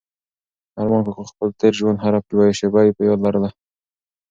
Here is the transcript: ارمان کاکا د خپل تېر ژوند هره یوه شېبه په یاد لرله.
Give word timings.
ارمان 0.79 1.01
کاکا 1.05 1.23
د 1.25 1.29
خپل 1.31 1.49
تېر 1.59 1.73
ژوند 1.79 1.97
هره 2.03 2.19
یوه 2.33 2.55
شېبه 2.59 2.81
په 2.97 3.01
یاد 3.07 3.19
لرله. 3.25 3.49